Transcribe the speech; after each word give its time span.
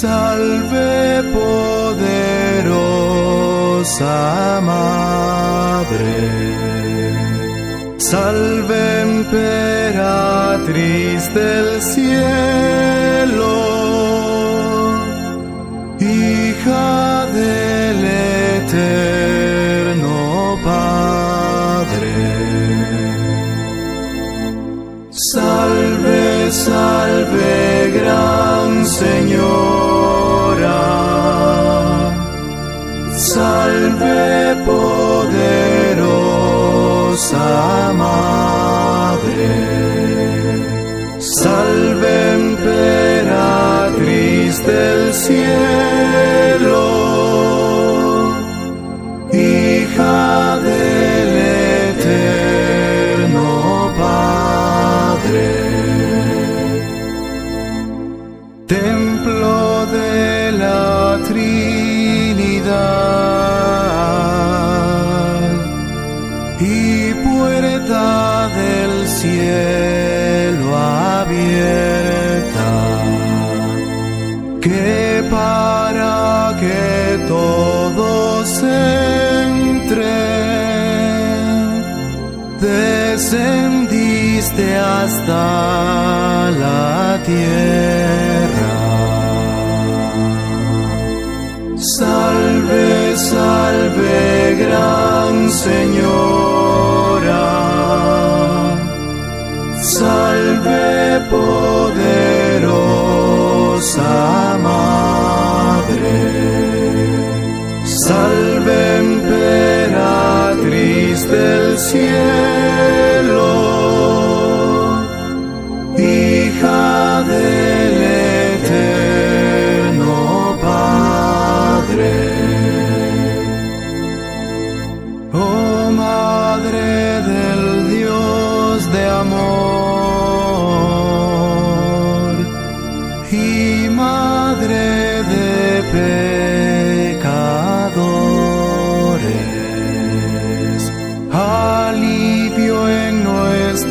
Salve, 0.00 1.22
poderosa 1.32 2.80
Madre. 4.72 6.16
Salve, 7.98 9.02
emperatriz 9.02 10.42
del 11.32 11.80
cielo. 11.82 12.82
Cielo. 45.12 46.82
Hija 49.32 50.58
del 50.60 51.36
eterno 51.98 53.46
Padre. 53.98 55.48
Templo 58.66 59.86
de 59.86 60.52
la 60.52 61.18
Trinidad 61.28 62.62
y 66.60 67.14
puerta 67.14 68.48
del 68.48 69.08
cielo 69.08 69.81
entren 78.44 80.02
descendiste 82.60 84.76
hasta 84.76 86.50
la 86.50 87.22
tierra. 87.24 88.74
Salve, 91.76 93.16
salve, 93.16 94.56
gran 94.58 95.50
Señora. 95.50 97.42
Salve, 99.82 101.20
poderosa 101.30 102.21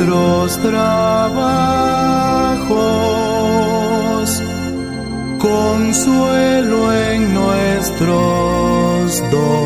nuestros 0.05 0.57
trabajos, 0.61 1.61
consuelo 5.37 6.93
en 6.93 7.33
nuestros 7.33 9.21
dolores. 9.31 9.61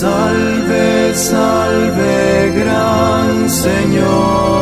Salve, 0.00 1.14
salve, 1.14 2.52
gran 2.54 3.48
Señor. 3.48 4.61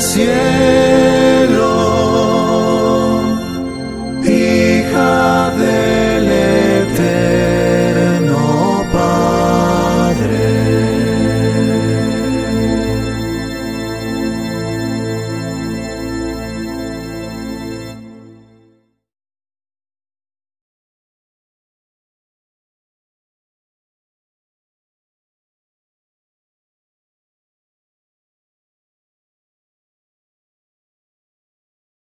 cielo. 0.00 0.75